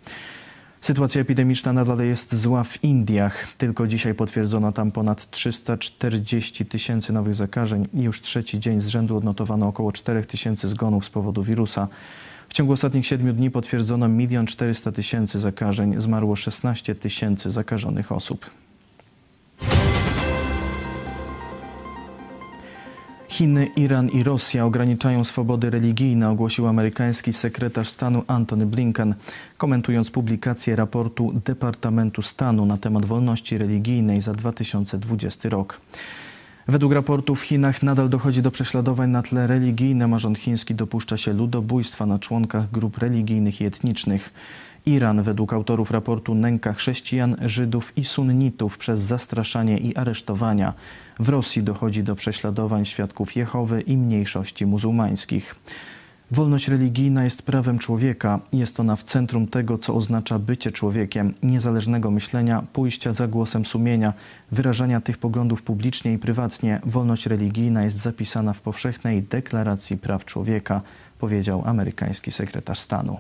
Sytuacja 0.82 1.22
epidemiczna 1.22 1.74
nadal 1.74 2.00
jest 2.00 2.36
zła 2.36 2.64
w 2.64 2.84
Indiach. 2.84 3.48
Tylko 3.58 3.88
dzisiaj 3.88 4.14
potwierdzono 4.14 4.72
tam 4.72 4.92
ponad 4.92 5.32
340 5.32 6.66
tysięcy 6.66 7.14
nowych 7.14 7.34
zakażeń 7.34 7.88
i 7.94 8.02
już 8.02 8.22
trzeci 8.22 8.60
dzień 8.60 8.82
z 8.82 8.88
rzędu 8.88 9.18
odnotowano 9.18 9.68
około 9.68 9.92
4 9.92 10.26
tysięcy 10.26 10.68
zgonów 10.68 11.06
z 11.06 11.10
powodu 11.10 11.44
wirusa. 11.44 11.88
W 12.50 12.54
ciągu 12.54 12.74
ostatnich 12.74 13.06
siedmiu 13.06 13.34
dni 13.34 13.52
potwierdzono 13.52 14.10
1 14.18 14.46
400 14.46 14.92
tysięcy 14.92 15.40
zakażeń, 15.40 16.02
zmarło 16.02 16.36
16 16.36 16.96
tysięcy 16.96 17.52
zakażonych 17.52 18.12
osób. 18.12 18.50
Chiny, 23.38 23.68
Iran 23.76 24.10
i 24.10 24.24
Rosja 24.24 24.66
ograniczają 24.66 25.24
swobody 25.24 25.70
religijne, 25.70 26.30
ogłosił 26.30 26.68
amerykański 26.68 27.34
sekretarz 27.34 27.90
stanu 27.90 28.24
Antony 28.28 28.66
Blinken, 28.66 29.16
komentując 29.58 30.12
publikację 30.12 30.76
raportu 30.76 31.34
Departamentu 31.46 32.22
Stanu 32.22 32.66
na 32.66 32.78
temat 32.78 33.06
wolności 33.06 33.58
religijnej 33.58 34.22
za 34.22 34.34
2020 34.34 35.50
rok. 35.50 35.82
Według 36.68 36.94
raportu 36.94 37.36
w 37.36 37.42
Chinach 37.42 37.84
nadal 37.84 38.10
dochodzi 38.10 38.42
do 38.42 38.52
prześladowań 38.52 39.10
na 39.10 39.22
tle 39.22 39.48
religijnym, 39.48 40.14
a 40.14 40.20
rząd 40.20 40.38
chiński 40.38 40.76
dopuszcza 40.76 41.18
się 41.18 41.34
ludobójstwa 41.34 42.06
na 42.06 42.20
członkach 42.20 42.72
grup 42.72 42.98
religijnych 42.98 43.62
i 43.62 43.66
etnicznych. 43.66 44.34
Iran 44.86 45.24
według 45.24 45.54
autorów 45.54 45.92
raportu 45.92 46.36
nęka 46.36 46.74
chrześcijan, 46.74 47.36
Żydów 47.42 47.98
i 47.98 48.06
sunnitów 48.06 48.78
przez 48.78 49.00
zastraszanie 49.00 49.78
i 49.78 49.96
aresztowania. 49.96 50.74
W 51.20 51.30
Rosji 51.30 51.64
dochodzi 51.64 52.04
do 52.04 52.16
prześladowań 52.16 52.86
świadków 52.86 53.36
Jehowy 53.36 53.82
i 53.82 53.98
mniejszości 53.98 54.66
muzułmańskich. 54.66 55.56
Wolność 56.32 56.68
religijna 56.68 57.24
jest 57.24 57.42
prawem 57.42 57.80
człowieka. 57.80 58.40
Jest 58.54 58.80
ona 58.80 58.96
w 58.96 59.04
centrum 59.04 59.48
tego, 59.48 59.78
co 59.78 59.96
oznacza 59.96 60.40
bycie 60.40 60.72
człowiekiem, 60.72 61.34
niezależnego 61.44 62.12
myślenia, 62.12 62.64
pójścia 62.74 63.14
za 63.14 63.28
głosem 63.28 63.66
sumienia, 63.66 64.14
wyrażania 64.52 65.02
tych 65.02 65.18
poglądów 65.18 65.62
publicznie 65.64 66.14
i 66.14 66.18
prywatnie. 66.18 66.80
Wolność 66.86 67.26
religijna 67.26 67.84
jest 67.84 67.98
zapisana 67.98 68.54
w 68.54 68.62
powszechnej 68.62 69.24
deklaracji 69.24 69.98
praw 69.98 70.26
człowieka, 70.26 70.82
powiedział 71.20 71.64
amerykański 71.66 72.32
sekretarz 72.32 72.80
stanu. 72.80 73.20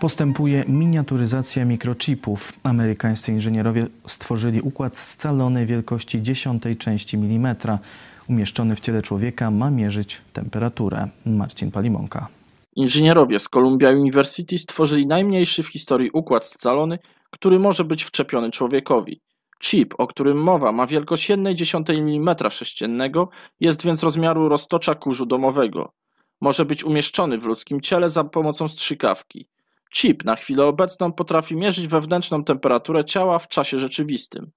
Postępuje 0.00 0.64
miniaturyzacja 0.68 1.64
mikrochipów. 1.64 2.52
Amerykańscy 2.62 3.32
inżynierowie 3.32 3.86
stworzyli 4.06 4.60
układ 4.60 4.98
scalony 4.98 5.66
wielkości 5.66 6.22
dziesiątej 6.22 6.76
części 6.76 7.18
milimetra 7.18 7.78
umieszczony 8.28 8.76
w 8.76 8.80
ciele 8.80 9.02
człowieka 9.02 9.50
ma 9.50 9.70
mierzyć 9.70 10.22
temperaturę. 10.32 11.08
Marcin 11.26 11.70
Palimonka. 11.70 12.28
Inżynierowie 12.76 13.38
z 13.38 13.48
Columbia 13.48 13.90
University 13.90 14.58
stworzyli 14.58 15.06
najmniejszy 15.06 15.62
w 15.62 15.68
historii 15.68 16.10
układ 16.12 16.46
scalony, 16.46 16.98
który 17.30 17.58
może 17.58 17.84
być 17.84 18.04
wczepiony 18.04 18.50
człowiekowi. 18.50 19.20
Chip, 19.62 19.94
o 19.98 20.06
którym 20.06 20.42
mowa, 20.42 20.72
ma 20.72 20.86
wielkość 20.86 21.30
1,1 21.30 21.98
mm 21.98 22.50
sześciennego, 22.50 23.28
jest 23.60 23.84
więc 23.84 24.02
rozmiaru 24.02 24.48
roztocza 24.48 24.94
kurzu 24.94 25.26
domowego. 25.26 25.92
Może 26.40 26.64
być 26.64 26.84
umieszczony 26.84 27.38
w 27.38 27.44
ludzkim 27.44 27.80
ciele 27.80 28.10
za 28.10 28.24
pomocą 28.24 28.68
strzykawki. 28.68 29.48
Chip 29.94 30.24
na 30.24 30.36
chwilę 30.36 30.64
obecną 30.64 31.12
potrafi 31.12 31.56
mierzyć 31.56 31.88
wewnętrzną 31.88 32.44
temperaturę 32.44 33.04
ciała 33.04 33.38
w 33.38 33.48
czasie 33.48 33.78
rzeczywistym. 33.78 34.50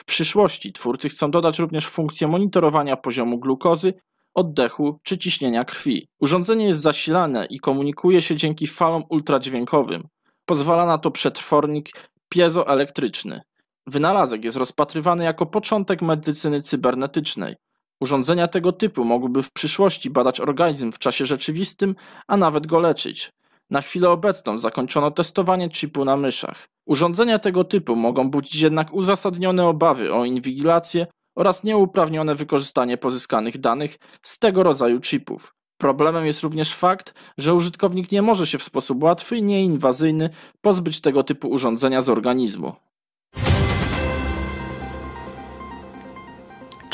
W 0.00 0.04
przyszłości 0.04 0.72
twórcy 0.72 1.08
chcą 1.08 1.30
dodać 1.30 1.58
również 1.58 1.86
funkcję 1.86 2.28
monitorowania 2.28 2.96
poziomu 2.96 3.38
glukozy, 3.38 3.94
oddechu 4.34 5.00
czy 5.02 5.18
ciśnienia 5.18 5.64
krwi. 5.64 6.08
Urządzenie 6.20 6.66
jest 6.66 6.80
zasilane 6.80 7.46
i 7.46 7.60
komunikuje 7.60 8.22
się 8.22 8.36
dzięki 8.36 8.66
falom 8.66 9.04
ultradźwiękowym. 9.08 10.08
Pozwala 10.44 10.86
na 10.86 10.98
to 10.98 11.10
przetwornik 11.10 11.90
piezoelektryczny. 12.28 13.40
Wynalazek 13.86 14.44
jest 14.44 14.56
rozpatrywany 14.56 15.24
jako 15.24 15.46
początek 15.46 16.02
medycyny 16.02 16.62
cybernetycznej. 16.62 17.56
Urządzenia 18.00 18.48
tego 18.48 18.72
typu 18.72 19.04
mogłyby 19.04 19.42
w 19.42 19.52
przyszłości 19.52 20.10
badać 20.10 20.40
organizm 20.40 20.92
w 20.92 20.98
czasie 20.98 21.26
rzeczywistym, 21.26 21.94
a 22.26 22.36
nawet 22.36 22.66
go 22.66 22.78
leczyć. 22.78 23.30
Na 23.70 23.80
chwilę 23.80 24.10
obecną 24.10 24.58
zakończono 24.58 25.10
testowanie 25.10 25.70
chipu 25.70 26.04
na 26.04 26.16
myszach. 26.16 26.68
Urządzenia 26.86 27.38
tego 27.38 27.64
typu 27.64 27.96
mogą 27.96 28.30
budzić 28.30 28.60
jednak 28.60 28.92
uzasadnione 28.92 29.66
obawy 29.66 30.14
o 30.14 30.24
inwigilację 30.24 31.06
oraz 31.36 31.64
nieuprawnione 31.64 32.34
wykorzystanie 32.34 32.96
pozyskanych 32.96 33.58
danych 33.58 33.98
z 34.22 34.38
tego 34.38 34.62
rodzaju 34.62 35.00
chipów. 35.00 35.54
Problemem 35.78 36.26
jest 36.26 36.42
również 36.42 36.74
fakt, 36.74 37.14
że 37.38 37.54
użytkownik 37.54 38.12
nie 38.12 38.22
może 38.22 38.46
się 38.46 38.58
w 38.58 38.64
sposób 38.64 39.02
łatwy 39.02 39.36
i 39.36 39.42
nieinwazyjny 39.42 40.30
pozbyć 40.60 41.00
tego 41.00 41.22
typu 41.22 41.48
urządzenia 41.48 42.00
z 42.00 42.08
organizmu. 42.08 42.72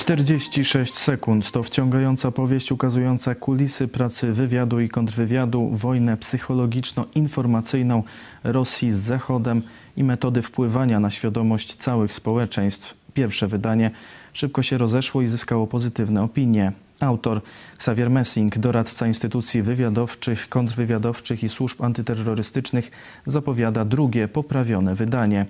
46 0.07 0.95
sekund 0.95 1.51
to 1.51 1.63
wciągająca 1.63 2.31
powieść 2.31 2.73
ukazująca 2.73 3.35
kulisy 3.35 3.89
pracy 3.89 4.33
wywiadu 4.33 4.81
i 4.81 4.89
kontrwywiadu, 4.89 5.71
wojnę 5.73 6.17
psychologiczno-informacyjną 6.17 8.03
Rosji 8.45 8.93
z 8.93 8.97
Zachodem 8.97 9.63
i 9.97 10.05
metody 10.05 10.43
wpływania 10.43 11.01
na 11.01 11.11
świadomość 11.11 11.75
całych 11.75 12.13
społeczeństw. 12.13 12.95
Pierwsze 13.15 13.49
wydanie 13.49 13.91
szybko 14.33 14.63
się 14.63 14.79
rozeszło 14.79 15.23
i 15.23 15.29
zyskało 15.29 15.67
pozytywne 15.67 16.23
opinie. 16.23 16.73
Autor 17.01 17.41
Xavier 17.75 18.11
Messing, 18.11 18.59
doradca 18.59 19.07
instytucji 19.07 19.63
wywiadowczych, 19.63 20.49
kontrwywiadowczych 20.49 21.45
i 21.45 21.49
służb 21.49 21.83
antyterrorystycznych, 21.83 22.91
zapowiada 23.27 23.85
drugie, 23.85 24.29
poprawione 24.29 24.95
wydanie. 24.95 25.47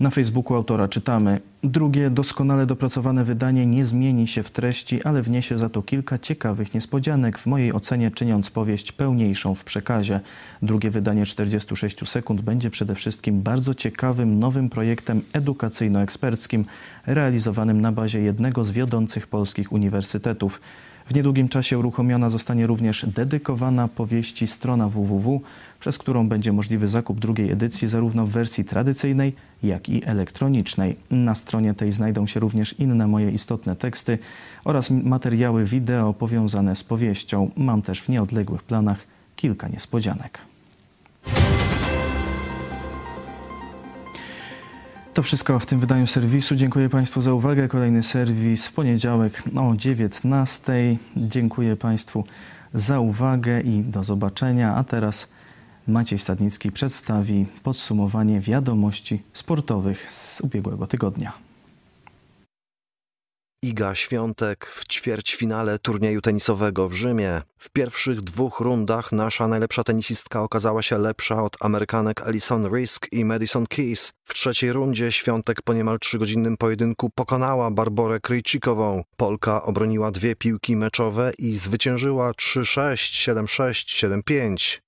Na 0.00 0.10
Facebooku 0.10 0.56
autora 0.56 0.88
czytamy: 0.88 1.40
Drugie, 1.64 2.10
doskonale 2.10 2.66
dopracowane 2.66 3.24
wydanie 3.24 3.66
nie 3.66 3.84
zmieni 3.84 4.26
się 4.26 4.42
w 4.42 4.50
treści, 4.50 5.02
ale 5.02 5.22
wniesie 5.22 5.58
za 5.58 5.68
to 5.68 5.82
kilka 5.82 6.18
ciekawych 6.18 6.74
niespodzianek, 6.74 7.38
w 7.38 7.46
mojej 7.46 7.72
ocenie 7.72 8.10
czyniąc 8.10 8.50
powieść 8.50 8.92
pełniejszą 8.92 9.54
w 9.54 9.64
przekazie. 9.64 10.20
Drugie 10.62 10.90
wydanie 10.90 11.26
46 11.26 12.08
sekund 12.08 12.40
będzie 12.40 12.70
przede 12.70 12.94
wszystkim 12.94 13.42
bardzo 13.42 13.74
ciekawym, 13.74 14.38
nowym 14.38 14.70
projektem 14.70 15.22
edukacyjno-eksperckim, 15.32 16.64
realizowanym 17.06 17.80
na 17.80 17.92
bazie 17.92 18.20
jednego 18.20 18.64
z 18.64 18.70
wiodących 18.70 19.26
polskich 19.26 19.72
uniwersytetów. 19.72 20.60
W 21.06 21.14
niedługim 21.14 21.48
czasie 21.48 21.78
uruchomiona 21.78 22.30
zostanie 22.30 22.66
również 22.66 23.06
dedykowana 23.06 23.88
powieści 23.88 24.46
strona 24.46 24.88
www, 24.88 25.40
przez 25.80 25.98
którą 25.98 26.28
będzie 26.28 26.52
możliwy 26.52 26.88
zakup 26.88 27.20
drugiej 27.20 27.50
edycji 27.50 27.88
zarówno 27.88 28.26
w 28.26 28.30
wersji 28.30 28.64
tradycyjnej, 28.64 29.34
jak 29.62 29.88
i 29.88 30.04
elektronicznej. 30.04 30.96
Na 31.10 31.34
stronie 31.34 31.74
tej 31.74 31.92
znajdą 31.92 32.26
się 32.26 32.40
również 32.40 32.74
inne 32.78 33.08
moje 33.08 33.30
istotne 33.30 33.76
teksty 33.76 34.18
oraz 34.64 34.90
materiały 34.90 35.64
wideo 35.64 36.14
powiązane 36.14 36.76
z 36.76 36.84
powieścią. 36.84 37.50
Mam 37.56 37.82
też 37.82 38.02
w 38.02 38.08
nieodległych 38.08 38.62
planach 38.62 39.06
kilka 39.36 39.68
niespodzianek. 39.68 40.38
To 45.14 45.22
wszystko 45.22 45.58
w 45.58 45.66
tym 45.66 45.80
wydaniu 45.80 46.06
serwisu. 46.06 46.56
Dziękuję 46.56 46.88
Państwu 46.88 47.22
za 47.22 47.34
uwagę. 47.34 47.68
Kolejny 47.68 48.02
serwis 48.02 48.66
w 48.66 48.72
poniedziałek 48.72 49.42
o 49.56 49.76
19. 49.76 50.72
Dziękuję 51.16 51.76
Państwu 51.76 52.24
za 52.74 53.00
uwagę 53.00 53.60
i 53.60 53.82
do 53.82 54.04
zobaczenia. 54.04 54.76
A 54.76 54.84
teraz 54.84 55.28
Maciej 55.90 56.18
Stadnicki 56.18 56.72
przedstawi 56.72 57.46
podsumowanie 57.62 58.40
wiadomości 58.40 59.22
sportowych 59.32 60.12
z 60.12 60.40
ubiegłego 60.40 60.86
tygodnia. 60.86 61.32
Iga 63.62 63.94
Świątek 63.94 64.66
w 64.66 64.86
ćwierćfinale 64.86 65.78
turnieju 65.78 66.20
tenisowego 66.20 66.88
w 66.88 66.92
Rzymie. 66.92 67.42
W 67.58 67.70
pierwszych 67.70 68.20
dwóch 68.20 68.60
rundach 68.60 69.12
nasza 69.12 69.48
najlepsza 69.48 69.84
tenisistka 69.84 70.42
okazała 70.42 70.82
się 70.82 70.98
lepsza 70.98 71.42
od 71.42 71.56
Amerykanek 71.60 72.20
Alison 72.22 72.74
Risk 72.74 73.06
i 73.12 73.24
Madison 73.24 73.66
Keys. 73.66 74.12
W 74.24 74.34
trzeciej 74.34 74.72
rundzie 74.72 75.12
Świątek 75.12 75.62
po 75.62 75.74
niemal 75.74 75.98
trzygodzinnym 75.98 76.56
pojedynku 76.56 77.10
pokonała 77.14 77.70
Barborę 77.70 78.20
Kryjcikową. 78.20 79.02
Polka 79.16 79.62
obroniła 79.62 80.10
dwie 80.10 80.36
piłki 80.36 80.76
meczowe 80.76 81.32
i 81.38 81.56
zwyciężyła 81.56 82.30
3-6, 82.30 82.94
7-6, 83.34 84.22
7-5. 84.28 84.80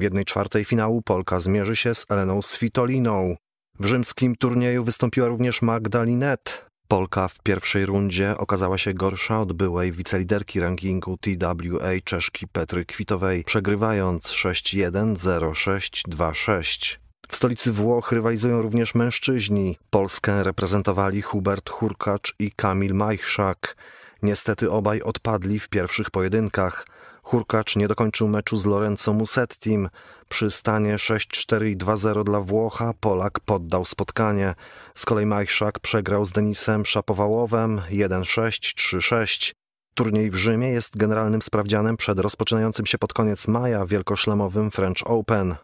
W 0.00 0.02
jednej 0.02 0.24
czwartej 0.24 0.64
finału 0.64 1.02
Polka 1.02 1.40
zmierzy 1.40 1.76
się 1.76 1.94
z 1.94 2.06
Eleną 2.10 2.42
Svitoliną. 2.42 3.36
W 3.80 3.86
rzymskim 3.86 4.36
turnieju 4.36 4.84
wystąpiła 4.84 5.28
również 5.28 5.62
Magda 5.62 6.02
Linet. 6.02 6.66
Polka 6.88 7.28
w 7.28 7.38
pierwszej 7.42 7.86
rundzie 7.86 8.34
okazała 8.38 8.78
się 8.78 8.94
gorsza 8.94 9.40
od 9.40 9.52
byłej 9.52 9.92
wiceliderki 9.92 10.60
rankingu 10.60 11.16
TWA 11.16 11.90
Czeszki 12.04 12.48
Petry 12.48 12.84
Kwitowej, 12.84 13.44
przegrywając 13.44 14.24
6-1, 14.24 15.14
0-6, 15.14 16.08
2-6. 16.08 16.98
W 17.28 17.36
stolicy 17.36 17.72
Włoch 17.72 18.12
rywalizują 18.12 18.62
również 18.62 18.94
mężczyźni. 18.94 19.78
Polskę 19.90 20.44
reprezentowali 20.44 21.22
Hubert 21.22 21.70
Hurkacz 21.70 22.34
i 22.38 22.50
Kamil 22.50 22.94
Majchrzak. 22.94 23.76
Niestety 24.22 24.70
obaj 24.70 25.02
odpadli 25.02 25.58
w 25.58 25.68
pierwszych 25.68 26.10
pojedynkach. 26.10 26.86
Hurkacz 27.22 27.76
nie 27.76 27.88
dokończył 27.88 28.28
meczu 28.28 28.56
z 28.56 28.66
Lorenzo 28.66 29.12
Musettim. 29.12 29.88
Przy 30.28 30.50
stanie 30.50 30.96
6-4 30.96 31.66
i 31.66 31.76
2-0 31.76 32.24
dla 32.24 32.40
Włocha 32.40 32.92
Polak 33.00 33.40
poddał 33.40 33.84
spotkanie. 33.84 34.54
Z 34.94 35.04
kolei 35.04 35.26
Majszak 35.26 35.80
przegrał 35.80 36.24
z 36.24 36.32
Denisem 36.32 36.86
Szapowałowem 36.86 37.80
1-6, 37.90 38.98
3-6. 38.98 39.52
Turniej 39.94 40.30
w 40.30 40.34
Rzymie 40.34 40.68
jest 40.68 40.96
generalnym 40.96 41.42
sprawdzianem 41.42 41.96
przed 41.96 42.18
rozpoczynającym 42.18 42.86
się 42.86 42.98
pod 42.98 43.12
koniec 43.12 43.48
maja 43.48 43.86
wielkoszlemowym 43.86 44.70
French 44.70 45.02
Open. 45.04 45.54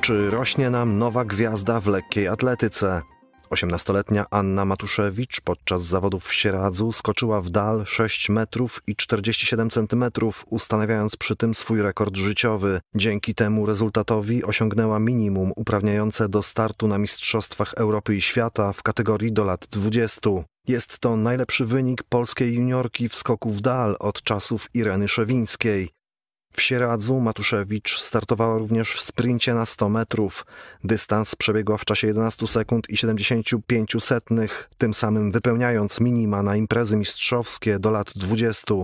Czy 0.00 0.30
rośnie 0.30 0.70
nam 0.70 0.98
nowa 0.98 1.24
gwiazda 1.24 1.80
w 1.80 1.86
lekkiej 1.86 2.28
atletyce? 2.28 3.02
18-letnia 3.50 4.24
Anna 4.30 4.64
Matuszewicz 4.64 5.40
podczas 5.40 5.82
zawodów 5.82 6.24
w 6.24 6.34
Sieradzu 6.34 6.92
skoczyła 6.92 7.40
w 7.40 7.50
dal 7.50 7.86
6 7.86 8.28
metrów 8.28 8.82
i 8.86 8.96
47 8.96 9.70
centymetrów, 9.70 10.44
ustanawiając 10.50 11.16
przy 11.16 11.36
tym 11.36 11.54
swój 11.54 11.82
rekord 11.82 12.16
życiowy. 12.16 12.80
Dzięki 12.94 13.34
temu 13.34 13.66
rezultatowi 13.66 14.44
osiągnęła 14.44 14.98
minimum 14.98 15.52
uprawniające 15.56 16.28
do 16.28 16.42
startu 16.42 16.88
na 16.88 16.98
Mistrzostwach 16.98 17.74
Europy 17.74 18.16
i 18.16 18.22
Świata 18.22 18.72
w 18.72 18.82
kategorii 18.82 19.32
do 19.32 19.44
lat 19.44 19.66
20. 19.70 20.30
Jest 20.68 20.98
to 20.98 21.16
najlepszy 21.16 21.66
wynik 21.66 22.02
polskiej 22.02 22.54
juniorki 22.54 23.08
w 23.08 23.16
skoku 23.16 23.50
w 23.50 23.60
dal 23.60 23.96
od 24.00 24.22
czasów 24.22 24.68
Ireny 24.74 25.08
Szewińskiej. 25.08 25.97
W 26.52 26.62
Sieradzu 26.62 27.20
Matuszewicz 27.20 28.00
startowała 28.00 28.58
również 28.58 28.92
w 28.92 29.00
sprincie 29.00 29.54
na 29.54 29.66
100 29.66 29.88
metrów. 29.88 30.46
Dystans 30.84 31.34
przebiegła 31.36 31.78
w 31.78 31.84
czasie 31.84 32.06
11 32.06 32.46
sekund 32.46 32.90
i 32.90 32.96
75 32.96 33.94
setnych, 33.98 34.70
tym 34.78 34.94
samym 34.94 35.32
wypełniając 35.32 36.00
minima 36.00 36.42
na 36.42 36.56
imprezy 36.56 36.96
mistrzowskie 36.96 37.78
do 37.78 37.90
lat 37.90 38.12
20. 38.16 38.74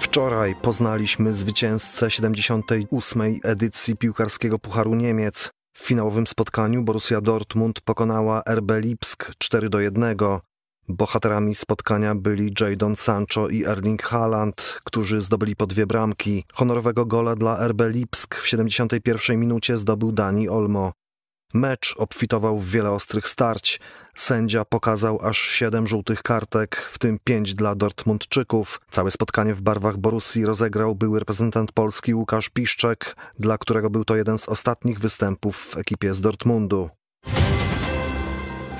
Wczoraj 0.00 0.54
poznaliśmy 0.62 1.32
zwycięzcę 1.32 2.10
78. 2.10 3.22
edycji 3.44 3.96
piłkarskiego 3.96 4.58
Pucharu 4.58 4.94
Niemiec. 4.94 5.50
W 5.76 5.86
finałowym 5.86 6.26
spotkaniu 6.26 6.82
Borussia 6.82 7.20
Dortmund 7.20 7.80
pokonała 7.80 8.42
RB 8.48 8.70
Lipsk 8.80 9.32
4 9.38 9.68
do 9.68 9.80
1. 9.80 10.16
Bohaterami 10.88 11.54
spotkania 11.54 12.14
byli 12.14 12.54
Jadon 12.60 12.96
Sancho 12.96 13.48
i 13.48 13.64
Erling 13.64 14.02
Haaland, 14.02 14.80
którzy 14.84 15.20
zdobyli 15.20 15.56
po 15.56 15.66
dwie 15.66 15.86
bramki. 15.86 16.44
Honorowego 16.52 17.06
gola 17.06 17.34
dla 17.36 17.68
RB 17.68 17.82
Lipsk 17.88 18.34
w 18.36 18.48
71 18.48 19.40
minucie 19.40 19.78
zdobył 19.78 20.12
Dani 20.12 20.48
Olmo. 20.48 20.92
Mecz 21.54 21.94
obfitował 21.98 22.58
w 22.58 22.68
wiele 22.68 22.90
ostrych 22.90 23.28
starć. 23.28 23.80
Sędzia 24.16 24.64
pokazał 24.64 25.18
aż 25.22 25.38
siedem 25.38 25.86
żółtych 25.86 26.22
kartek, 26.22 26.76
w 26.92 26.98
tym 26.98 27.18
pięć 27.24 27.54
dla 27.54 27.74
Dortmundczyków. 27.74 28.80
Całe 28.90 29.10
spotkanie 29.10 29.54
w 29.54 29.60
barwach 29.60 29.96
Borussii 29.96 30.44
rozegrał 30.44 30.94
były 30.94 31.18
reprezentant 31.18 31.72
Polski 31.72 32.14
Łukasz 32.14 32.48
Piszczek, 32.48 33.16
dla 33.38 33.58
którego 33.58 33.90
był 33.90 34.04
to 34.04 34.16
jeden 34.16 34.38
z 34.38 34.48
ostatnich 34.48 35.00
występów 35.00 35.56
w 35.56 35.76
ekipie 35.76 36.14
z 36.14 36.20
Dortmundu. 36.20 36.90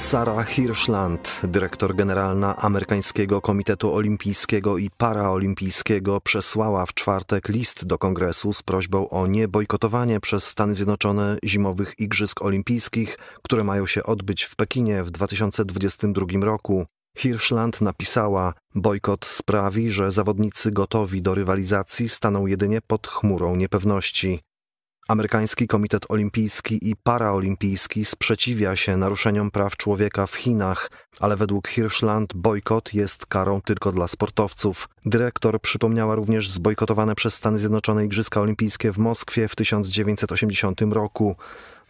Sarah 0.03 0.49
Hirschland, 0.49 1.41
dyrektor 1.45 1.95
generalna 1.97 2.57
Amerykańskiego 2.57 3.41
Komitetu 3.41 3.95
Olimpijskiego 3.95 4.79
i 4.79 4.91
Paraolimpijskiego, 4.91 6.21
przesłała 6.21 6.87
w 6.87 6.95
czwartek 6.95 7.49
list 7.49 7.85
do 7.85 7.99
kongresu 7.99 8.53
z 8.53 8.62
prośbą 8.62 9.09
o 9.09 9.27
niebojkotowanie 9.27 10.21
przez 10.21 10.45
Stany 10.45 10.75
Zjednoczone 10.75 11.37
zimowych 11.45 11.95
Igrzysk 11.99 12.43
Olimpijskich, 12.43 13.19
które 13.43 13.65
mają 13.65 13.87
się 13.87 14.03
odbyć 14.03 14.43
w 14.43 14.57
Pekinie 14.57 15.05
w 15.05 15.11
2022 15.11 16.27
roku. 16.43 16.87
Hirschland 17.19 17.81
napisała: 17.81 18.55
Bojkot 18.75 19.25
sprawi, 19.25 19.91
że 19.91 20.11
zawodnicy 20.11 20.73
gotowi 20.73 21.23
do 21.23 21.35
rywalizacji 21.35 22.09
staną 22.09 22.47
jedynie 22.47 22.81
pod 22.87 23.07
chmurą 23.07 23.57
niepewności. 23.57 24.41
Amerykański 25.09 25.67
Komitet 25.67 26.07
Olimpijski 26.09 26.91
i 26.91 26.97
Paraolimpijski 26.97 28.05
sprzeciwia 28.05 28.77
się 28.77 28.97
naruszeniom 28.97 29.51
praw 29.51 29.77
człowieka 29.77 30.27
w 30.27 30.35
Chinach, 30.35 30.91
ale 31.21 31.37
według 31.37 31.69
Hirschland 31.69 32.35
bojkot 32.35 32.95
jest 32.95 33.27
karą 33.27 33.61
tylko 33.61 33.93
dla 33.93 34.09
sportowców. 34.09 34.88
Dyrektor 35.07 35.61
przypomniała 35.61 36.15
również 36.15 36.51
zbojkotowane 36.51 37.15
przez 37.15 37.35
Stany 37.35 37.59
Zjednoczone 37.59 38.05
Igrzyska 38.05 38.41
Olimpijskie 38.41 38.93
w 38.93 38.99
Moskwie 38.99 39.49
w 39.49 39.57
1980 39.57 40.81
roku. 40.81 41.37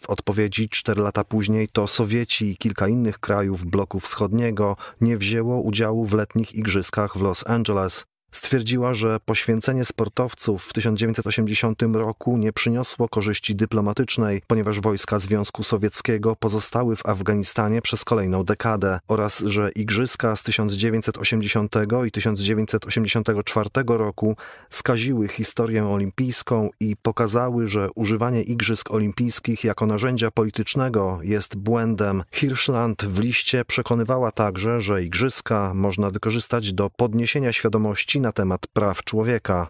W 0.00 0.10
odpowiedzi 0.10 0.68
cztery 0.68 1.02
lata 1.02 1.24
później 1.24 1.68
to 1.68 1.88
Sowieci 1.88 2.50
i 2.50 2.56
kilka 2.56 2.88
innych 2.88 3.18
krajów 3.18 3.64
bloku 3.64 4.00
wschodniego 4.00 4.76
nie 5.00 5.16
wzięło 5.16 5.60
udziału 5.60 6.06
w 6.06 6.12
letnich 6.12 6.54
igrzyskach 6.54 7.18
w 7.18 7.22
Los 7.22 7.46
Angeles. 7.46 8.04
Stwierdziła, 8.32 8.94
że 8.94 9.20
poświęcenie 9.24 9.84
sportowców 9.84 10.64
w 10.64 10.72
1980 10.72 11.82
roku 11.92 12.36
nie 12.36 12.52
przyniosło 12.52 13.08
korzyści 13.08 13.54
dyplomatycznej, 13.54 14.42
ponieważ 14.46 14.80
wojska 14.80 15.18
Związku 15.18 15.62
Sowieckiego 15.62 16.36
pozostały 16.36 16.96
w 16.96 17.06
Afganistanie 17.06 17.82
przez 17.82 18.04
kolejną 18.04 18.44
dekadę 18.44 18.98
oraz 19.08 19.38
że 19.38 19.70
igrzyska 19.76 20.36
z 20.36 20.42
1980 20.42 21.74
i 22.06 22.10
1984 22.10 23.70
roku 23.86 24.36
skaziły 24.70 25.28
historię 25.28 25.86
olimpijską 25.86 26.70
i 26.80 26.96
pokazały, 26.96 27.68
że 27.68 27.88
używanie 27.94 28.42
igrzysk 28.42 28.90
olimpijskich 28.90 29.64
jako 29.64 29.86
narzędzia 29.86 30.30
politycznego 30.30 31.18
jest 31.22 31.56
błędem. 31.56 32.22
Hirschland 32.32 33.04
w 33.04 33.18
liście 33.18 33.64
przekonywała 33.64 34.30
także, 34.30 34.80
że 34.80 35.02
igrzyska 35.02 35.72
można 35.74 36.10
wykorzystać 36.10 36.72
do 36.72 36.90
podniesienia 36.90 37.52
świadomości 37.52 38.21
na 38.22 38.32
temat 38.32 38.66
praw 38.66 39.04
człowieka. 39.04 39.68